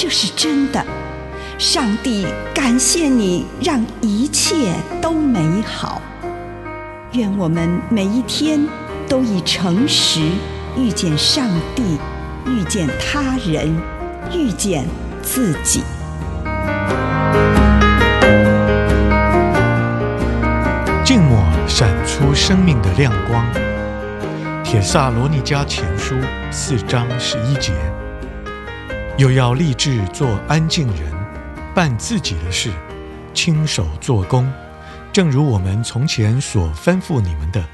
[0.00, 0.80] 这是真的，
[1.58, 6.00] 上帝感谢你，让一切都美好。
[7.14, 8.64] 愿我们每一天
[9.08, 10.20] 都以诚实
[10.76, 11.98] 遇见上帝，
[12.46, 13.76] 遇见他人，
[14.32, 14.86] 遇见
[15.20, 15.82] 自己。
[21.04, 23.44] 静默闪出生命的亮光。
[24.62, 26.14] 铁萨罗尼迦前书
[26.52, 27.72] 四章十一节。
[29.18, 31.12] 又要立志做安静人，
[31.74, 32.70] 办自己的事，
[33.34, 34.48] 亲手做工，
[35.12, 37.68] 正如我们从前所吩咐你们的。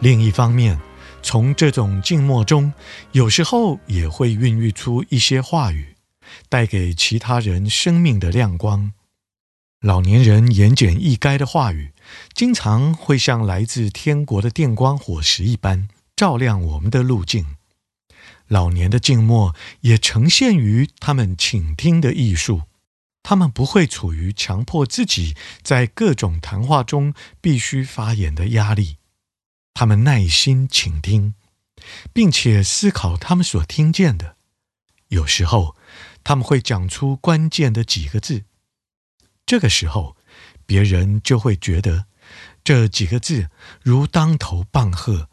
[0.00, 0.80] 另一方面，
[1.22, 2.72] 从这种静默中，
[3.12, 5.94] 有时候也会孕育出一些话语，
[6.48, 8.90] 带给其他人生命的亮光。
[9.80, 11.92] 老年人言简意赅的话语，
[12.34, 17.46] 经常会像来自天国的电光火石一般，照亮我们的路径。
[18.48, 22.62] 老年的静默也呈现于他们倾听的艺术，
[23.22, 28.98] 他们不会处于强迫自己在各种谈话中必须发言的压力，
[29.74, 31.34] 他们耐心倾听，
[32.12, 34.36] 并且思考他们所听见的。
[35.08, 35.76] 有时候，
[36.24, 38.44] 他们会讲出关键的几个字，
[39.44, 40.16] 这个时候，
[40.64, 42.06] 别人就会觉得
[42.64, 43.50] 这几个字
[43.82, 45.28] 如当头棒喝，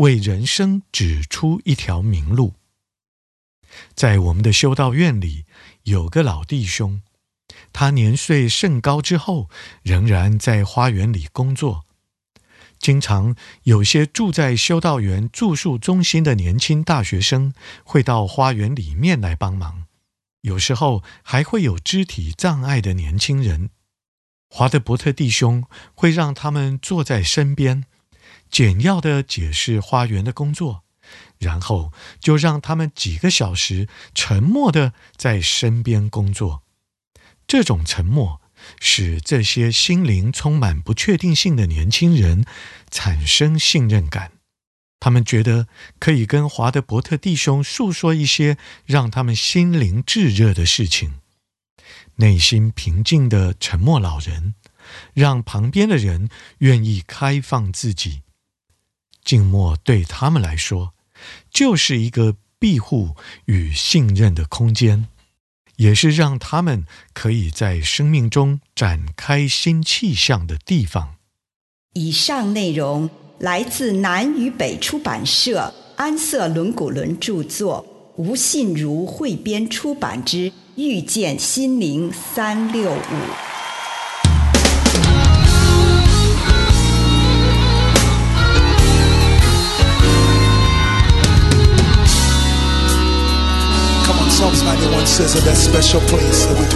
[0.00, 2.54] 为人生指出一条明路。
[3.94, 5.44] 在我们的修道院里，
[5.82, 7.02] 有个老弟兄，
[7.70, 9.50] 他年岁甚高之后，
[9.82, 11.84] 仍然在花园里工作。
[12.78, 17.52] 经常有些住在修道院住宿中心的年轻大学生
[17.84, 19.84] 会到花园里面来帮忙，
[20.40, 23.68] 有时候还会有肢体障碍的年轻人。
[24.48, 27.84] 华德伯特弟兄会让他们坐在身边，
[28.50, 30.82] 简要地解释花园的工作。
[31.38, 36.62] 然后就让他们几个小时沉默地在身边工作。
[37.48, 38.40] 这种沉默
[38.78, 42.44] 使这些心灵充满不确定性的年轻人
[42.90, 44.32] 产生信任感。
[45.00, 45.66] 他们觉得
[45.98, 51.14] 可以跟华德伯特弟兄诉说一些让他们心灵炙热的事情。
[52.16, 54.54] 内心平静的沉默老人，
[55.14, 56.28] 让旁边的人
[56.58, 58.20] 愿意开放自己。
[59.30, 60.92] 静默对他们来说，
[61.52, 63.14] 就是一个庇护
[63.44, 65.06] 与信任的空间，
[65.76, 71.14] 也是让他们可以在生命中展开新气象的地方。
[71.94, 73.08] 以上内容
[73.38, 77.86] 来自南与北出版社安瑟伦古伦著作，
[78.16, 82.96] 吴信如汇编出版之《遇见心灵三六五》。
[95.18, 96.66] of that special place that we.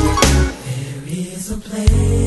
[0.66, 2.24] There is a place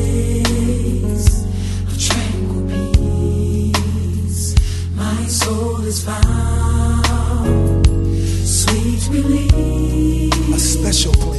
[6.02, 7.86] found.
[8.46, 10.54] Sweet relief.
[10.54, 11.37] A special place.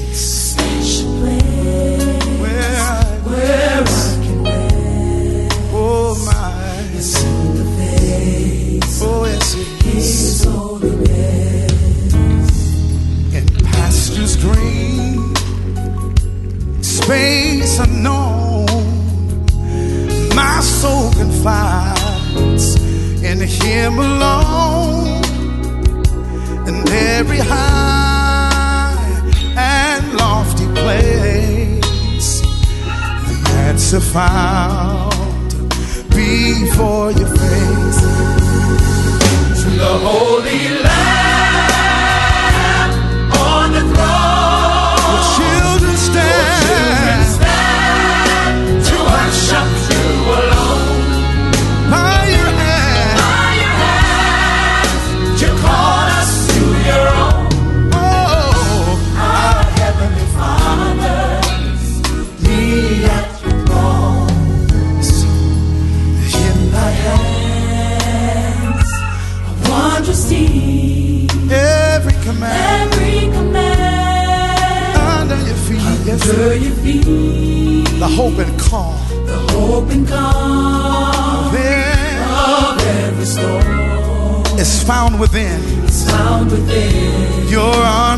[33.89, 35.69] grace I found
[36.09, 38.01] before your face.
[39.63, 40.88] To the holy.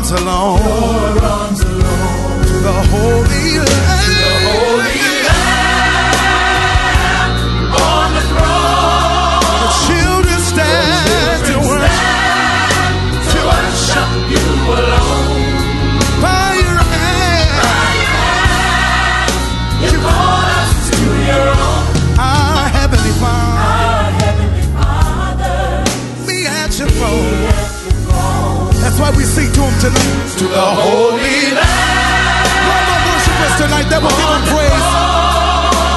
[0.02, 0.58] Arms alone.
[0.58, 2.42] your arms alone.
[2.42, 3.70] To the Holy Land.
[4.50, 7.32] Holy Lamb
[7.70, 15.38] on the throne, The children stand to worship to worship you alone.
[16.20, 17.62] by your hand.
[19.84, 20.98] You call us to
[21.30, 21.82] your own,
[22.18, 25.62] Our Heavenly Father, our heavenly Father.
[26.26, 27.70] be at your throne.
[29.02, 30.30] Why we sing to Him tonight.
[30.38, 32.46] To the Holy Lamb.
[32.70, 34.88] Lord, the worshipers tonight that will give Him praise.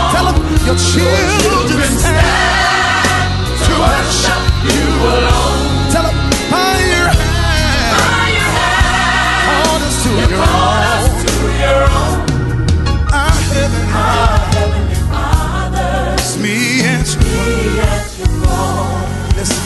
[0.10, 4.42] Tell Him your children stand to worship
[4.74, 5.94] you alone.
[5.94, 6.18] Tell Him
[6.50, 7.94] your hand.
[7.94, 11.13] Your hand, Call us to your own.
[11.62, 12.25] your own,
[13.13, 16.18] Our Heavenly our heavenly Father.
[16.18, 16.57] It's me
[16.90, 17.22] and you.
[17.22, 18.98] Be at your.
[19.38, 19.62] Listen.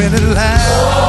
[0.00, 1.07] When it lasts,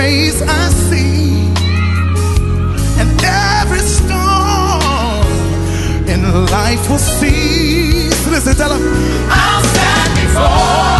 [0.00, 1.28] face I see.
[3.00, 3.10] And
[3.58, 5.24] every storm
[6.12, 6.20] in
[6.56, 8.20] life will cease.
[8.34, 8.82] Listen, tell them
[9.28, 10.99] I'll stand before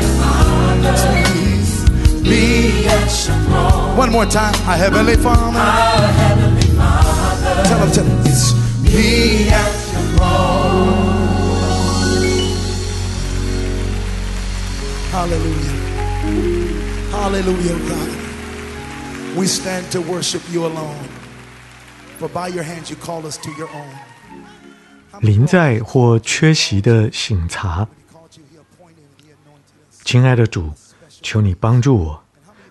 [3.96, 5.58] One more time, our heavenly Father.
[5.58, 7.62] our heavenly Father.
[7.64, 10.66] Tell them, tell them, it's me and Your throne.
[15.12, 15.74] Hallelujah.
[17.10, 18.10] Hallelujah, God.
[19.36, 21.08] We stand to worship you alone.
[22.18, 23.94] For by your hands you call us to your own.
[25.20, 27.88] 临在或缺席的醒察，
[30.04, 30.70] 亲爱的主，
[31.21, 32.23] 求你帮助我，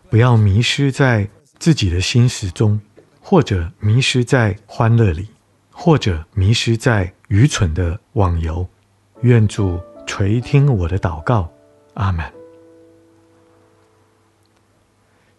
[0.09, 1.29] 不要迷失在
[1.59, 2.81] 自己的心事中，
[3.21, 5.29] 或者迷失在欢乐里，
[5.71, 8.67] 或者迷失在愚蠢的网游。
[9.23, 11.53] 愿主垂听我的祷告，
[11.95, 12.25] 阿门。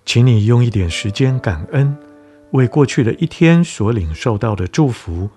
[0.05, 1.97] 请你用一点时间感恩，
[2.51, 5.29] 为过去的一天所领受到的祝福，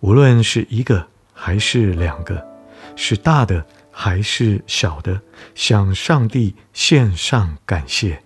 [0.00, 2.46] 无论是一个还是两个，
[2.96, 5.20] 是大的还是小的，
[5.54, 8.23] 向上帝献上感谢。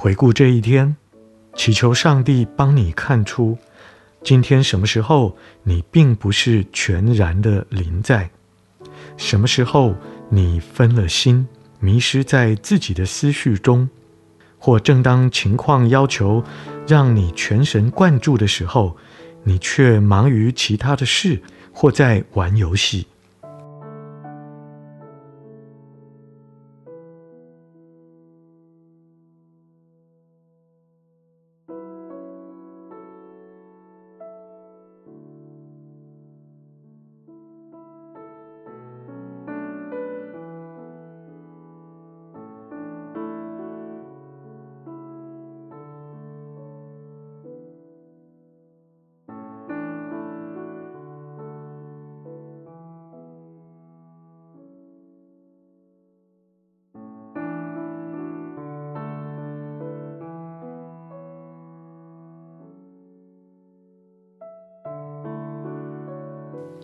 [0.00, 0.96] 回顾这一天，
[1.56, 3.58] 祈求上帝帮你看出，
[4.22, 8.30] 今天什么时候你并不是全然的临在，
[9.16, 9.96] 什么时候
[10.30, 11.48] 你分了心，
[11.80, 13.90] 迷失在自己的思绪中，
[14.56, 16.44] 或正当情况要求
[16.86, 18.96] 让你全神贯注的时候，
[19.42, 23.08] 你却忙于其他的事，或在玩游戏。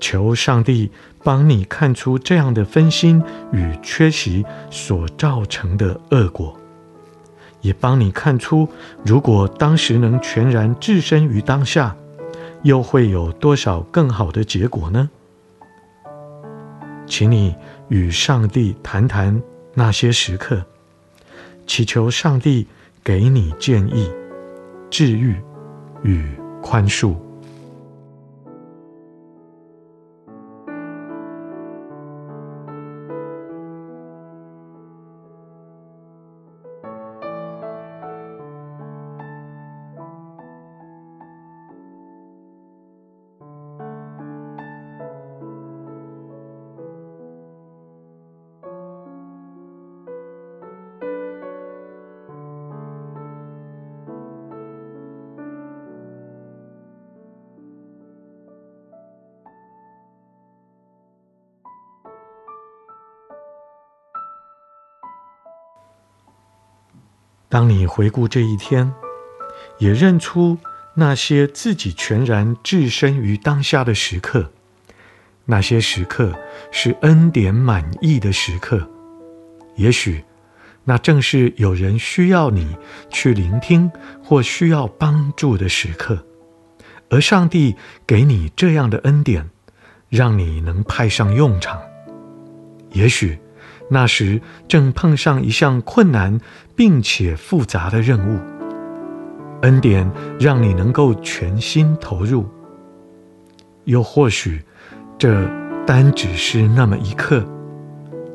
[0.05, 0.91] 求上帝
[1.23, 3.23] 帮你看出这样的分心
[3.55, 6.55] 与缺席所造成的恶果，
[7.63, 8.69] 也帮你看出，
[9.03, 11.97] 如果当时能全然置身于当下，
[12.65, 15.09] 又会有多少更好的结果呢？
[17.07, 17.55] 请你
[17.89, 19.41] 与上帝谈谈
[19.73, 20.63] 那些时刻，
[21.67, 22.67] 祈求上帝
[23.03, 24.11] 给你建议、
[24.91, 25.35] 治愈
[26.03, 26.29] 与
[26.61, 27.24] 宽恕。
[67.55, 68.93] 当你回顾这一天，
[69.79, 70.59] 也认出
[70.95, 74.51] 那些自己全然置身于当下的时刻，
[75.45, 76.37] 那些时刻
[76.73, 78.91] 是恩典满溢的时刻。
[79.77, 80.25] 也许，
[80.83, 82.77] 那正是有人需要你
[83.09, 83.89] 去聆听
[84.21, 86.27] 或需要帮助的时刻，
[87.09, 89.49] 而上帝给你这样的恩典，
[90.09, 91.81] 让你能派上用场。
[92.91, 93.39] 也许。
[93.89, 96.41] 那时正碰上一项困难
[96.75, 98.39] 并且复杂的任务，
[99.63, 100.11] 恩典
[100.41, 102.47] 让你能够全心投入。
[103.85, 104.63] 又或许，
[105.19, 105.47] 这
[105.87, 107.45] 单只是那么一刻，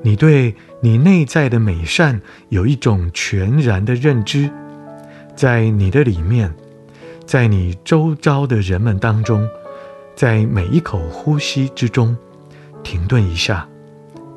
[0.04, 4.50] 你对你内在的美善有一种全然的认知，
[5.36, 6.54] 在你的里面，
[7.26, 9.50] 在你周遭的人们当中，
[10.16, 12.16] 在每一口呼吸之中，
[12.84, 13.68] 停顿一下。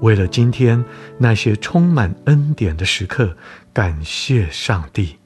[0.02, 0.84] 为了今天
[1.18, 3.36] 那些充满恩典的时刻，
[3.72, 5.21] 感谢上帝。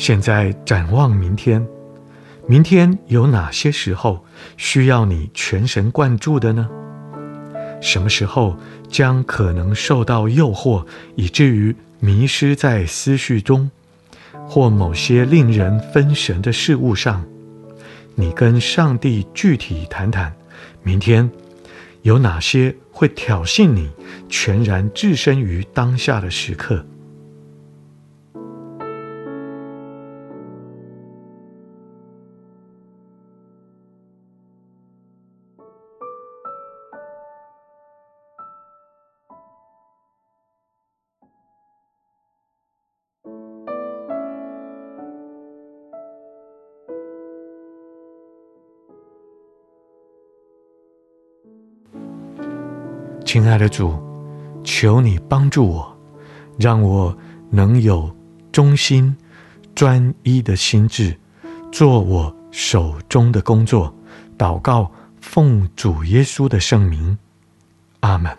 [0.00, 1.62] 现在展望明天，
[2.46, 4.24] 明天有哪些时候
[4.56, 6.66] 需要你全神贯注的呢？
[7.82, 8.56] 什么时候
[8.88, 13.70] 将可能受到诱惑，以至于迷失在思绪中，
[14.48, 17.22] 或某些令人分神的事物上？
[18.14, 20.34] 你跟上帝具体谈谈，
[20.82, 21.30] 明天
[22.00, 23.90] 有哪些会挑衅你
[24.30, 26.86] 全然置身于当下的时刻？
[53.32, 53.96] 亲爱的主，
[54.64, 55.96] 求你帮助我，
[56.58, 57.16] 让我
[57.48, 58.12] 能有
[58.50, 59.16] 忠心、
[59.72, 61.16] 专一的心志，
[61.70, 63.94] 做我手中的工作。
[64.36, 67.16] 祷告，奉主耶稣的圣名，
[68.00, 68.36] 阿门。